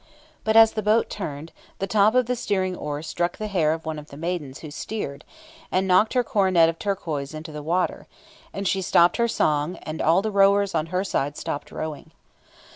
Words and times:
"But 0.43 0.57
as 0.57 0.71
the 0.71 0.81
boat 0.81 1.11
turned, 1.11 1.51
the 1.77 1.85
top 1.85 2.15
of 2.15 2.25
the 2.25 2.35
steering 2.35 2.75
oar 2.75 3.03
struck 3.03 3.37
the 3.37 3.45
hair 3.45 3.71
of 3.71 3.85
one 3.85 3.99
of 3.99 4.07
the 4.07 4.17
maidens 4.17 4.61
who 4.61 4.71
steered, 4.71 5.23
and 5.71 5.87
knocked 5.87 6.15
her 6.15 6.23
coronet 6.23 6.69
of 6.69 6.79
turquoise 6.79 7.35
into 7.35 7.51
the 7.51 7.61
water; 7.61 8.07
and 8.51 8.67
she 8.67 8.81
stopped 8.81 9.17
her 9.17 9.27
song, 9.27 9.75
and 9.83 10.01
all 10.01 10.23
the 10.23 10.31
rowers 10.31 10.73
on 10.73 10.87
her 10.87 11.03
side 11.03 11.37
stopped 11.37 11.71
rowing. 11.71 12.09